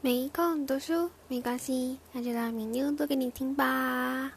[0.00, 4.32] 没空读书没关系，那就让明妞读给你听吧。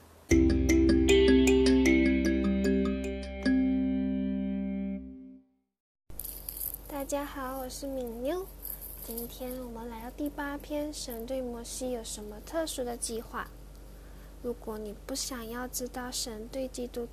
[6.87, 8.43] 大家好，我是敏妞。
[9.04, 13.48] 今天我们来到第八篇，神对摩西有什么特殊的计划？
[14.41, 17.07] 如果你不想要知道神对基督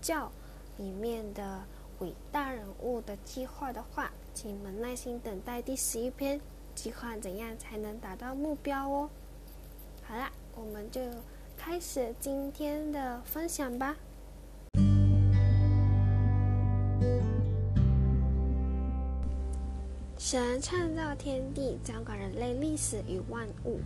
[0.00, 0.28] 教
[0.76, 1.62] 里面的
[2.00, 6.40] 伟大人物的计划的话，请你们耐心等待第十一篇。
[6.74, 9.10] 计划怎样才能达到目标哦？
[10.02, 11.00] 好啦，我们就
[11.56, 13.96] 开始今天的分享吧。
[20.18, 23.80] 神创造天地，掌管人类历史与万物，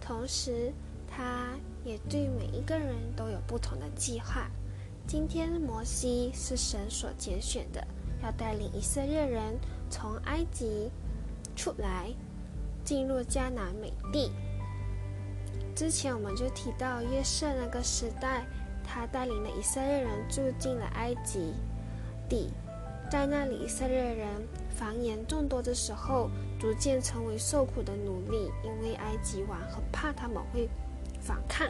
[0.00, 0.72] 同时
[1.06, 1.50] 他
[1.84, 4.50] 也对每一个人都有不同的计划。
[5.06, 7.86] 今天摩西是神所拣选的，
[8.22, 9.58] 要带领以色列人
[9.90, 10.90] 从埃及。
[11.54, 12.12] 出来，
[12.84, 14.32] 进入迦南美地。
[15.74, 18.44] 之前我们就提到约瑟那个时代，
[18.84, 21.54] 他带领了以色列人住进了埃及
[22.28, 22.52] 地，
[23.10, 24.28] 在那里以色列人
[24.68, 30.68] 繁衍众多的时候，逐渐成为受苦的奴隶，因为埃及王很怕他们会
[31.20, 31.66] 反抗。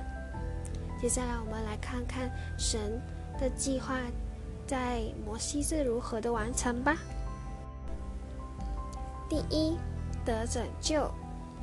[1.01, 3.01] 接下来我们来看看神
[3.41, 3.99] 的计划
[4.67, 6.97] 在摩西是如何的完成吧。
[9.33, 9.79] 第一，
[10.27, 11.11] 得拯救。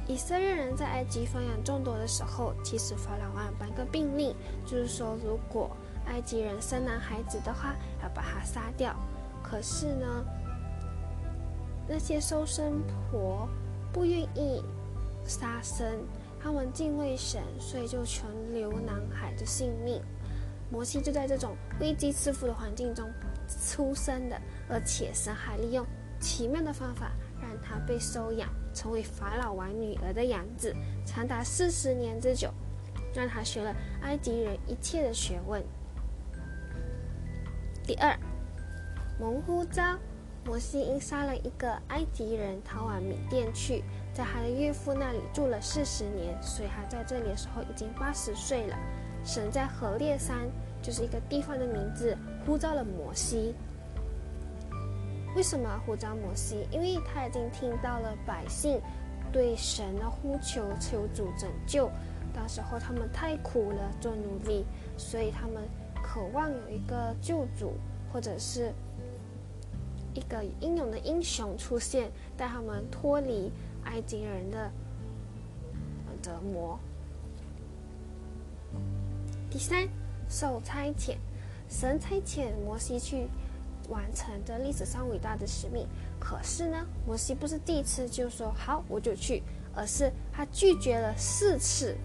[0.08, 5.70] 以色列人在埃及繁衍众多的时候，其实法老王颁个命令，就是说，如果
[6.08, 8.96] 埃及人生男孩子的话，要把他杀掉。
[9.44, 10.26] 可是呢，
[11.88, 13.48] 那些收生婆
[13.94, 14.64] 不愿意
[15.24, 15.86] 杀生，
[16.42, 20.02] 他们敬畏神，所以就存留男孩的性命。
[20.72, 23.08] 摩西就在这种危机四伏的环境中
[23.64, 25.86] 出生的，而且神还利用
[26.20, 27.12] 奇妙的方法。
[27.62, 32.52] 他被收养，成为法老王女儿的养子，长达四十年之久，
[33.14, 35.64] 让他学了埃及人一切的学问。
[37.84, 38.18] 第二，
[39.20, 39.98] 蒙呼召，
[40.46, 43.84] 摩西因杀了一个埃及人，逃往缅甸去，
[44.14, 48.78] 在他的岳父那里住了四十年，所以他在这里的时候已经八十岁了。
[49.24, 50.38] 神在河烈山，
[50.82, 53.54] 就是一个地方的名字，呼召了摩西。
[55.36, 56.68] 为什么呼召摩西？
[56.72, 58.82] 因为他已经听到了百姓
[59.32, 61.90] 对神的呼求，求主拯救。
[62.34, 64.66] 到时候他们太苦了，做奴隶，
[64.98, 65.64] 所以他们
[66.04, 67.74] 渴望有一个救主，
[68.12, 68.74] 或者是
[70.14, 73.52] 一个英勇的英雄出现，带他们脱离
[73.86, 74.72] 埃及人的
[76.22, 76.80] 折磨。
[79.50, 79.88] 第三，
[80.28, 81.16] 受差遣，
[81.68, 83.28] 神差遣摩西去。
[83.90, 85.88] 完成这历史上伟大的使命。
[86.20, 89.44] 可是呢，摩西不是第一次就说好我就去，
[89.76, 91.96] 而是他拒绝了四次。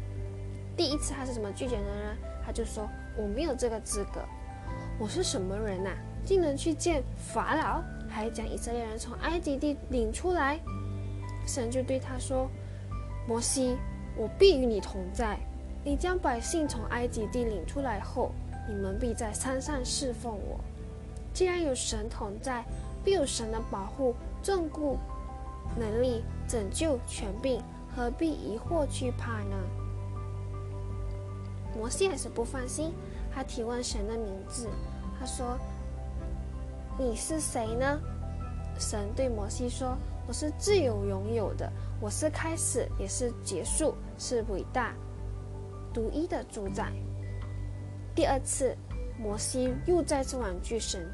[0.76, 2.16] 第一次他是怎么拒绝的呢？
[2.44, 4.20] 他就说我没有这个资格。
[4.98, 5.90] 我是什么人呐？
[6.24, 10.58] 竟能去见法老，还将以色列人从埃及地领出来？
[11.46, 12.48] 神就对他说
[13.28, 13.76] ：“摩西，
[14.16, 15.38] 我必与你同在。
[15.84, 18.32] 你将百姓从埃及地领出来后，
[18.66, 20.58] 你们必在山上侍奉我。”
[21.34, 22.64] 既然有神同在，
[23.04, 24.96] 必有神的保护、眷顾、
[25.76, 27.60] 能力、拯救、权柄，
[27.94, 29.56] 何必疑惑惧怕呢？
[31.76, 32.94] 摩西还是不放心，
[33.34, 34.68] 他提问神的名字，
[35.18, 35.58] 他说
[36.96, 38.00] ：“你是谁呢？”
[38.78, 41.68] 神对摩西说：“我是自有拥有的，
[42.00, 44.94] 我是开始也是结束，是伟大、
[45.92, 46.92] 独一的主宰。”
[48.14, 48.76] 第二次，
[49.18, 51.12] 摩西又再次婉拒神。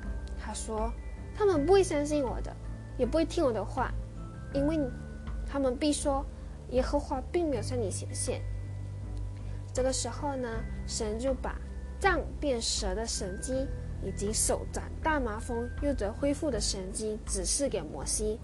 [0.51, 0.93] 他说
[1.33, 2.53] ：“他们不会相信我的，
[2.99, 3.93] 也不会听我的话，
[4.53, 4.81] 因为
[5.47, 6.27] 他们必说
[6.71, 8.43] 耶和华并没有向你显现。”
[9.73, 10.49] 这个时候呢，
[10.89, 11.55] 神就把
[12.01, 13.69] 杖变蛇的神机，
[14.03, 18.41] 以及手掌大麻风又得恢复的神机指示给摩西。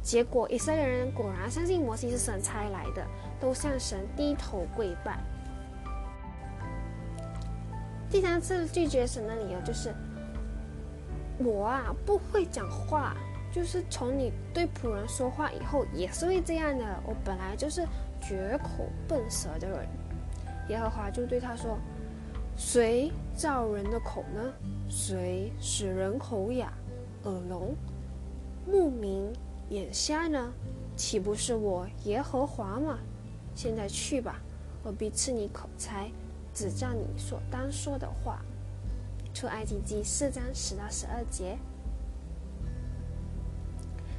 [0.00, 3.04] 结果以色列人果然相信摩西是神差来的，
[3.40, 5.18] 都向神低头跪拜。
[8.08, 9.92] 第三次拒绝神的理由就是。
[11.38, 13.16] 我啊不会讲话，
[13.52, 16.84] 就是从你对仆人说话以后也是会这样的。
[17.06, 17.86] 我本来就是
[18.20, 19.88] 绝口笨舌的人。
[20.68, 21.78] 耶和华就对他说
[22.56, 24.52] ：“谁造人的口呢？
[24.88, 26.72] 谁使人口哑、
[27.24, 27.74] 耳聋、
[28.66, 29.32] 目明、
[29.70, 30.52] 眼瞎呢？
[30.96, 32.98] 岂不是我耶和华吗？
[33.54, 34.40] 现在去吧，
[34.82, 36.10] 我必赐你口才，
[36.52, 38.42] 指教你所当说的话。”
[39.38, 41.56] 出埃及记四章十到十二节，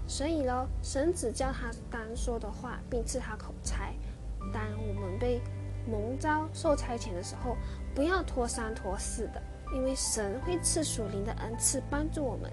[0.07, 3.93] 所以咯，神只叫他单说的话，并赐他口才。
[4.53, 5.41] 当我们被
[5.85, 7.57] 蒙召受差遣的时候，
[7.93, 9.41] 不要拖三拖四的，
[9.75, 12.49] 因为神会赐属灵的恩赐帮助我们。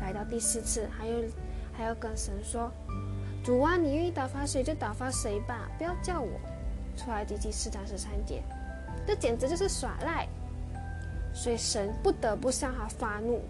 [0.00, 1.24] 来到第四次，还有
[1.72, 2.70] 还要跟神说
[3.42, 6.30] ：“主啊，你愿意打发谁就打发谁吧，不要叫我。”
[6.96, 8.40] 出来第四章十三节，
[9.04, 10.28] 这简直就是耍赖。
[11.36, 13.42] 所以神不得不向他发怒，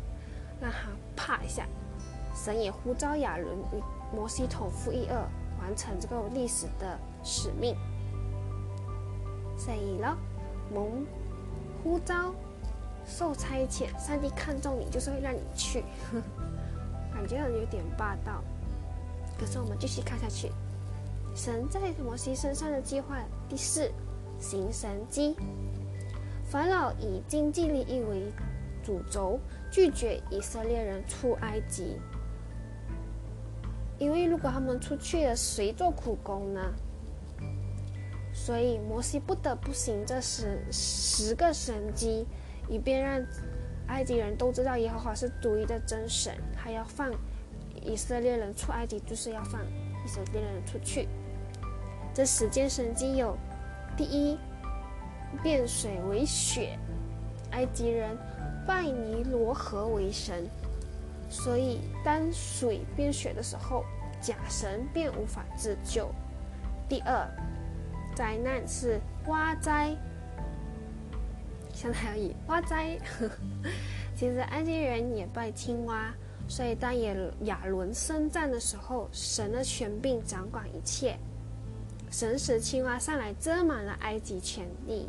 [0.61, 1.65] 让他怕一下。
[2.35, 3.83] 神也呼召亚伦与
[4.15, 5.17] 摩西同父异二，
[5.61, 7.77] 完成这个历史的使命。
[9.57, 10.19] 所以了，
[10.75, 11.07] 蒙
[11.83, 12.35] 呼召、
[13.07, 15.85] 受差遣，上帝看中你，就是会让你去。
[17.15, 18.43] 感觉有点霸道，
[19.39, 20.51] 可是我们继续看下去。
[21.35, 23.17] 神在摩西身上的计划
[23.49, 23.91] 第四，
[24.41, 25.37] 行神迹。
[26.47, 28.33] 法老以经济利益为
[28.83, 29.39] 主轴，
[29.71, 31.99] 拒绝以色列人出埃及。
[33.99, 36.61] 因为如果他们出去了，谁做苦工呢？
[38.33, 42.27] 所以摩西不得不行这十十个神迹，
[42.69, 43.27] 以便让
[43.89, 46.33] 埃及人都知道耶和华是独一的真神。
[46.55, 47.11] 还要放
[47.83, 49.61] 以色列人出埃及，就是要放
[50.05, 51.09] 以色列人出去。
[52.13, 53.37] 这十件神迹有：
[53.97, 54.39] 第一，
[55.43, 56.79] 变水为雪；
[57.53, 58.17] 埃及人
[58.67, 60.49] 拜尼罗河为神。
[61.29, 63.85] 所以，当水变雪的时候，
[64.21, 66.09] 假神便无法自救。
[66.89, 67.29] 第二，
[68.15, 69.97] 灾难是蛙灾，
[71.75, 72.97] 相当于蛙灾。
[74.15, 76.15] 其实埃及人也拜青蛙，
[76.47, 81.19] 所以当亚亚伦生战的时候，神的权柄掌管一切，
[82.19, 85.07] 神使青蛙上来遮满了埃及全地。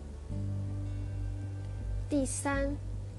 [2.10, 2.70] 第三，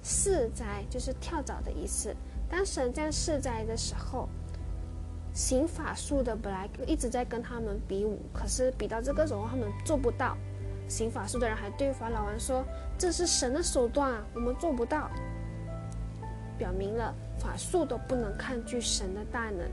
[0.02, 2.14] 四灾就是跳蚤的意思。
[2.50, 4.28] 当神降四灾的时候，
[5.32, 10.36] 行法术的本来一直在跟他们比武，可是比到这个时候他们做不到。
[10.86, 12.62] 行法术的人还对法老王说
[12.98, 15.10] ：“这是神的手段啊，我们做不到。”
[16.58, 19.66] 表明了法术都不能抗拒神的大能。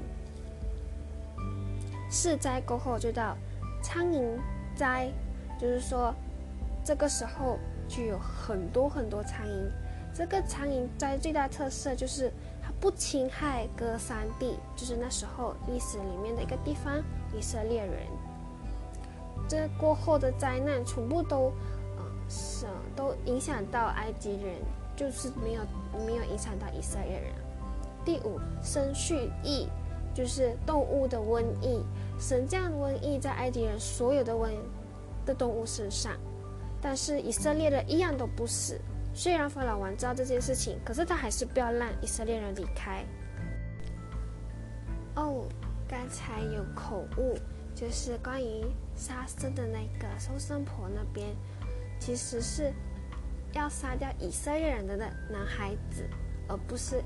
[2.09, 3.35] 四灾过后就到
[3.85, 4.23] 苍蝇
[4.75, 5.11] 灾，
[5.61, 6.11] 就是说
[6.83, 9.71] 这个时候就有很多很多苍蝇。
[10.11, 12.31] 这个苍蝇灾最大特色就是
[12.63, 12.71] 它。
[12.77, 17.01] 不侵害哥三地，就是那时候历史里面的一个地方，
[17.33, 18.05] 以色列人。
[19.47, 21.53] 这过后的灾难全部都，
[21.97, 24.55] 呃，是都影响到埃及人，
[24.95, 25.61] 就是没有
[26.05, 27.33] 没有影响到以色列人。
[28.03, 29.67] 第五，生畜疫，
[30.13, 31.81] 就是动物的瘟疫，
[32.17, 34.51] 神降瘟疫在埃及人所有的瘟
[35.25, 36.13] 的动物身上，
[36.81, 38.79] 但是以色列人一样都不死。
[39.13, 43.05] 虽然法老王知道这件事情，可是他还是不要让以色列人离开。
[45.15, 45.45] 哦，
[45.87, 47.37] 刚才有口误，
[47.73, 48.65] 就是关于
[48.95, 51.29] 杀生的那个收生婆那边，
[51.99, 52.73] 其实是
[53.53, 56.03] 要杀掉以色列人的那男孩子，
[56.49, 57.01] 而不是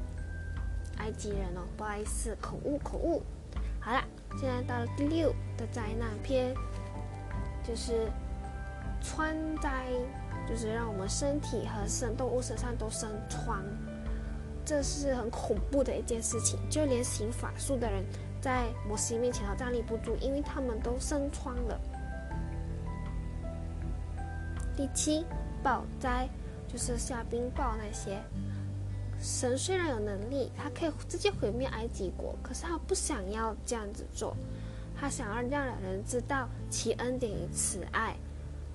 [0.98, 1.62] 埃及人哦。
[1.78, 3.22] 不好意思，口误口误。
[3.80, 4.04] 好了，
[4.40, 6.54] 现在到了第六的灾难篇，
[7.64, 8.12] 就是
[9.02, 9.86] 穿灾。
[10.48, 13.64] 就是让我们身体和生动物身上都生疮，
[14.66, 16.60] 这是很恐怖的一件事情。
[16.72, 18.04] 就连行法术的人
[18.42, 21.80] 在摩西面前都站立不住，因为他们都生疮了。
[24.76, 25.24] 第七，
[25.62, 26.28] 暴灾
[26.68, 28.18] 就是下冰雹那些。
[29.20, 34.36] 神虽然有能力，他可以直接毁灭埃及国，可是他不想要这样子做，
[34.96, 38.16] 他想要让人知道其恩典与慈爱。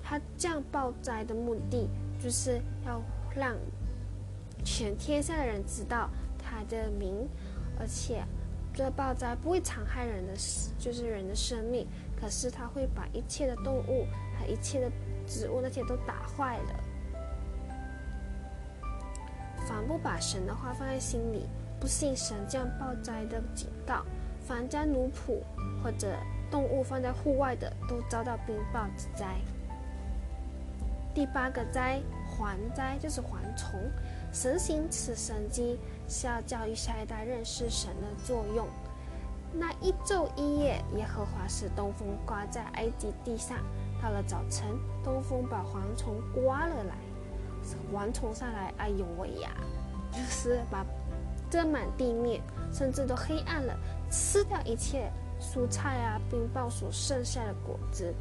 [0.03, 1.89] 他这样暴灾的目的，
[2.21, 3.01] 就是要
[3.35, 3.57] 让
[4.63, 7.27] 全天下的人知道他的名，
[7.79, 8.23] 而且
[8.71, 10.33] 这暴灾不会残害人的，
[10.77, 11.87] 就是人的生命，
[12.21, 14.05] 可是他会把一切的动物
[14.37, 14.91] 和一切的
[15.25, 16.83] 植物那些都打坏了。
[19.67, 24.03] 凡不把神的话放在心里，不信神降暴灾的警告，
[24.45, 25.41] 凡将奴仆
[25.83, 26.15] 或者
[26.51, 29.35] 动物放在户外的，都遭到冰雹之灾。
[31.13, 32.01] 第八个灾，
[32.37, 33.79] 蝗灾就是蝗虫。
[34.31, 38.67] 神行此神迹，是要教育下一代认识神的作用。
[39.53, 43.57] 那一昼一夜，耶和华使东风刮在埃及地上。
[44.01, 44.67] 到了早晨，
[45.03, 46.95] 东风把蝗虫刮了来。
[47.93, 49.51] 蝗虫上来，哎呦喂呀，
[50.11, 50.85] 就是把
[51.49, 52.41] 遮满地面，
[52.71, 53.77] 甚至都黑暗了，
[54.09, 58.13] 吃掉一切蔬菜啊，冰雹所剩下的果子，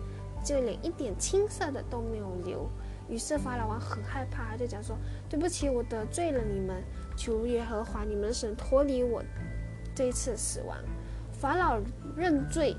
[0.44, 2.68] 就连一点青色的都没有留。
[3.08, 4.96] 于是法老王很害怕，他就讲说
[5.28, 6.82] ：“对不起，我得罪了你们，
[7.16, 9.22] 求耶和华你们神脱离我
[9.94, 10.76] 这一次死亡。”
[11.30, 11.78] 法老
[12.16, 12.74] 认罪，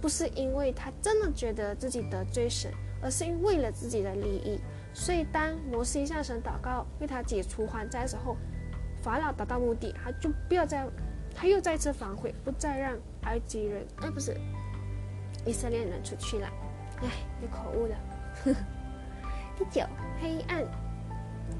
[0.00, 2.72] 不是因为他真的觉得自己得罪神，
[3.02, 4.60] 而是因为了自己的利益。
[4.98, 8.34] 所以当摩西向神祷告为他解除还债的时候，
[9.02, 10.88] 法老达到目的，他就不要再，
[11.34, 14.34] 他又再次反悔，不再让埃及人，哎，不是
[15.44, 16.48] 以色列人出去了。
[17.02, 17.08] 哎，
[17.42, 17.94] 有口误了。
[19.58, 19.84] 第九，
[20.18, 20.64] 黑暗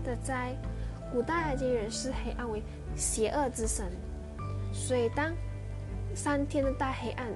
[0.02, 0.56] 的灾。
[1.12, 2.62] 古代埃及人视黑暗为
[2.96, 3.86] 邪恶之神，
[4.72, 5.30] 所以当
[6.14, 7.26] 三天的大黑暗，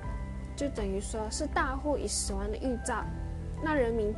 [0.57, 3.05] 就等于说是大祸与死亡的预兆，
[3.63, 4.15] 那人民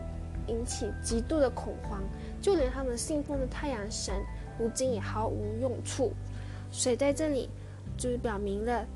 [0.46, 2.02] 引起极度的恐慌，
[2.40, 4.14] 就连他们信奉的太阳神，
[4.58, 6.12] 如今也毫无用处。
[6.70, 7.48] 所以在这里，
[7.96, 8.86] 就表明了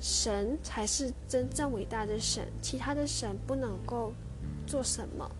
[0.00, 4.12] 神才是真正伟大的神，其他的神不能够
[4.66, 5.30] 做什么。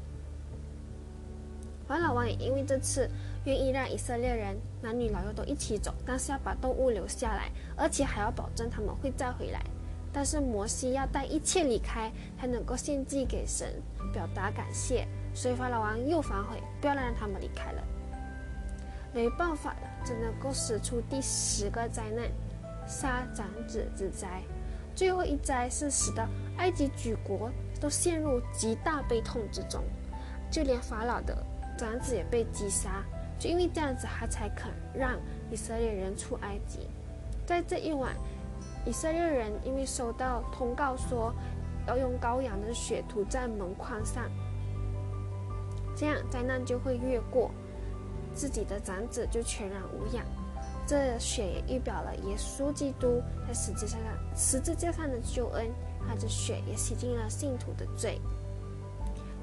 [1.87, 3.09] 法老王也因为这次。
[3.45, 9.65] 愿意让以色列人男女老幼都一起走，但是要把动物留下来，而且还要保证他们会再回来。
[10.13, 13.73] 但是摩西要带一切离开，才能够献祭给神，
[14.13, 15.09] 表达感谢。
[15.39, 17.83] 所以法老王又反悔，不要让他们离开了。
[19.15, 22.29] 没办法了，只能够使出第十个灾难——
[22.89, 24.43] 杀长子之灾。
[24.97, 29.85] 最后一灾是使得埃及举国都陷入极大悲痛之中，
[30.51, 31.41] 就连法老的
[31.79, 33.05] 长子也被击杀。
[33.39, 35.17] 就因为这样子，他才肯让
[35.53, 36.89] 以色列人出埃及。
[37.47, 38.13] 在这一晚，
[38.85, 41.33] 以色列人因为收到通告说
[41.87, 44.25] 要用羔羊的血涂在门框上，
[45.99, 47.51] 这样灾难就会越过，
[48.33, 50.25] 自己的长子就全然无恙。
[50.87, 54.01] 这血也预表了耶稣基督在十字架上
[54.37, 55.67] 十字架上的救恩，
[56.07, 58.21] 他的血也洗净了信徒的罪。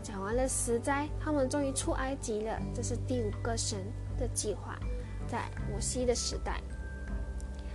[0.02, 2.58] 讲完了十灾，他们终于出埃及了。
[2.74, 3.80] 这是第五个神
[4.18, 4.80] 的计划，
[5.28, 6.62] 在摩西的时代，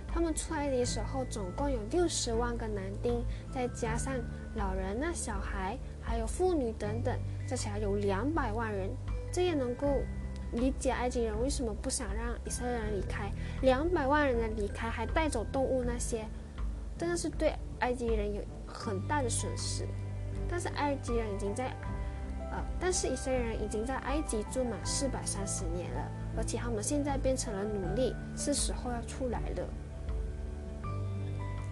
[0.07, 3.23] 他们出埃及的时候，总共有六十万个男丁，
[3.53, 4.15] 再加上
[4.55, 7.17] 老人、那小孩，还有妇女等等，
[7.51, 8.89] 加起来有两百万人。
[9.29, 10.01] 这也能够
[10.53, 13.29] 理解埃及人为什么不想让以色列人离开。
[13.61, 16.25] 两百万人的离开，还带走动物那些，
[16.97, 19.85] 真的是对埃及人有很大的损失。
[20.47, 21.75] 但是埃及人已经在。
[22.51, 29.67] 呃，但是以色列人已经在埃及住满四百三十年了，而且他们现在变成了奴隶，是时候要出来了。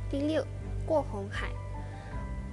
[0.10, 0.46] 第六，
[0.86, 1.50] 过红海。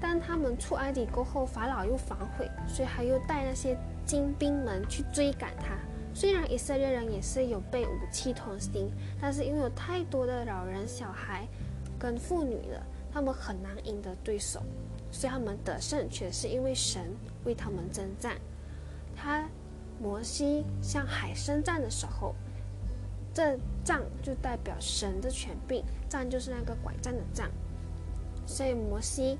[0.00, 5.76] 当他们出埃及过后，法老又反悔，所以他又带那些精兵们去追赶他。
[6.14, 11.46] 虽然以色列人也是有备武器同心，但是因为有太多的老人、小孩
[11.98, 14.62] 跟妇女了，他们很难赢得对手。
[15.10, 18.36] 所以他们得胜，却是因为神为他们征战。
[19.14, 19.48] 他
[19.98, 22.34] 摩西向海伸战的时候，
[23.32, 27.48] 这战就代表神的权柄，战就是那个拐杖的杖。
[28.46, 29.38] 所以摩西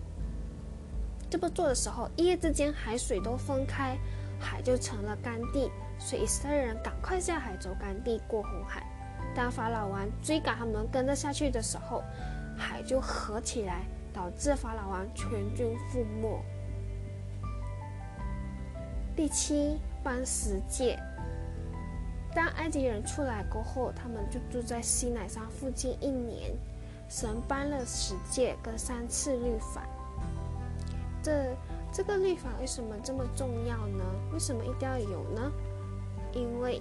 [1.30, 3.96] 这么做的时候，一夜之间海水都分开，
[4.38, 5.70] 海就成了干地。
[5.98, 8.86] 所以以色列人赶快下海走干地过红海。
[9.34, 12.02] 当法老王追赶他们跟着下去的时候，
[12.56, 13.82] 海就合起来。
[14.16, 16.42] 导致法老王全军覆没。
[19.14, 20.98] 第七，颁十诫。
[22.34, 26.56] 当埃及人出来过后，他们就住在西乃山附近一年。
[27.10, 29.86] 神颁了十诫跟三次律法。
[31.26, 31.56] 这
[31.92, 34.04] 这个律法为什么这么重要呢？
[34.32, 35.52] 为什么一定要有呢？
[36.32, 36.80] 因为。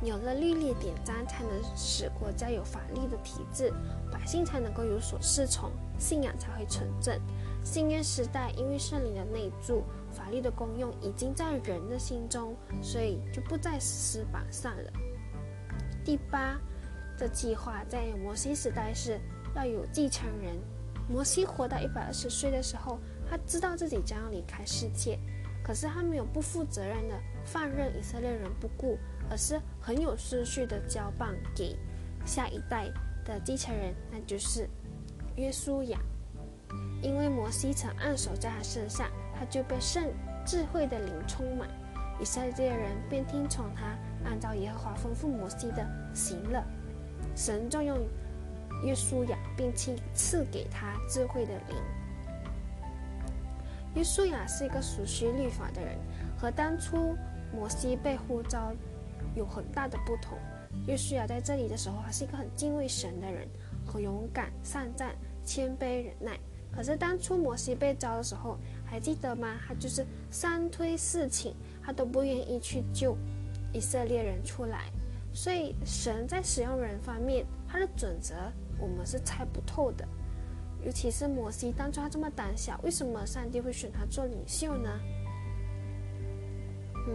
[0.00, 3.72] 有了律例典章，才能使国家有法律的体制，
[4.12, 7.20] 百姓才能够有所适从，信仰才会纯正。
[7.64, 9.82] 新约时代，因为圣灵的内住，
[10.12, 14.92] 法律的功用已经在人的心中，所以就不在史榜上了。
[16.04, 16.56] 第八
[17.18, 19.18] 的计划在摩西时代是
[19.56, 20.56] 要有继承人。
[21.08, 22.98] 摩西活到一百二十岁的时候，
[23.28, 25.18] 他知道自己将要离开世界，
[25.64, 28.96] 可是他没有不负责任的放任以色列人不顾。
[29.30, 31.76] 而是很有顺序的交棒给
[32.24, 32.90] 下一代
[33.26, 34.66] 的继承人，那就是
[35.36, 35.98] 约书亚。
[37.02, 39.06] 因为摩西曾按手在他身上，
[39.38, 40.02] 他就被圣
[40.46, 41.68] 智慧的灵充满，
[42.18, 46.64] 以色列人便听从他，按照耶和华吩咐摩西的行了。
[47.36, 47.98] 神重用
[48.82, 51.76] 约书亚，并且赐给他智慧的灵。
[53.94, 55.98] 约书亚是一个熟悉律法的人，
[56.36, 57.14] 和当初
[57.52, 58.72] 摩西被呼召。
[59.34, 60.36] 有很大的不同。
[60.86, 63.46] 约书亚在这里的时候，他是一个很敬畏神的人，
[63.86, 66.38] 很勇敢、善战、谦卑、忍耐。
[66.72, 69.56] 可是当初摩西被招的时候，还记得吗？
[69.66, 73.16] 他就是三推四请，他都不愿意去救
[73.72, 74.90] 以色列人出来。
[75.38, 78.34] 所以神在使用人方面，他的准则
[78.76, 80.04] 我们是猜不透的。
[80.84, 84.90] 尤其是摩西，当初他这么胆小，为什么上帝会选他做领袖呢？
[87.06, 87.14] 嗯，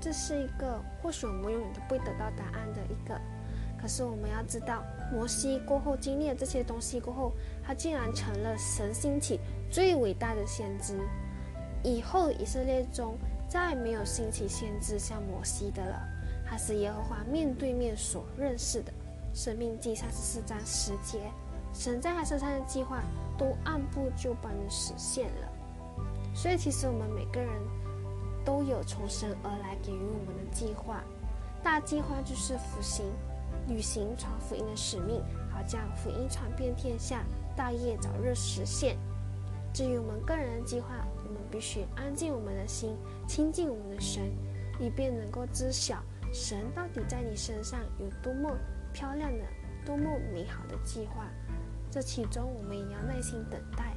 [0.00, 3.16] 这是一个或许我们永远都不会得到答案的一个。
[3.80, 4.82] 可是我们要知道，
[5.12, 7.32] 摩西过后经历了这些东西过后，
[7.62, 9.38] 他竟然成了神兴起
[9.70, 10.98] 最伟大的先知。
[11.84, 13.16] 以后以色列中
[13.48, 16.15] 再没有兴起先知像摩西的了。
[16.48, 18.92] 他是耶和华面对面所认识的。
[19.34, 21.20] 生命记三十四章十节，
[21.74, 23.02] 神在他身上的计划
[23.36, 25.52] 都按部就班的实现了。
[26.34, 27.50] 所以，其实我们每个人
[28.44, 31.02] 都有从神而来给予我们的计划。
[31.62, 33.04] 大计划就是福星。
[33.68, 37.24] 履行传福音的使命，好将福音传遍天下，
[37.56, 38.96] 大业早日实现。
[39.72, 44.22] 至于我们个人的计划，我们必须安静我们的心，亲近我们的神，
[44.78, 46.00] 以便能够知晓
[46.38, 48.54] 神到底在你身上有多么
[48.92, 49.44] 漂亮的、
[49.86, 51.26] 多么美好的计划。
[51.90, 53.96] 这其中，我们也要耐心等待。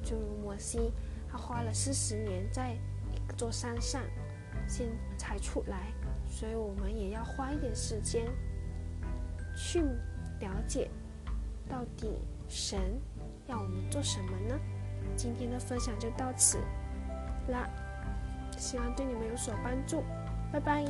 [0.00, 0.92] 就如摩西，
[1.28, 4.02] 他花了四十年在一座山上，
[4.68, 4.86] 先
[5.18, 5.92] 才出来，
[6.28, 8.24] 所以我们也要花一点时间。
[9.56, 9.82] 去
[10.38, 10.88] 了解，
[11.68, 12.78] 到底神
[13.48, 14.56] 要我们做什么呢？
[15.16, 16.56] 今天的分享就到此
[17.48, 17.68] 啦，
[18.56, 20.04] 希望对你们有所帮助，
[20.52, 20.84] 拜拜。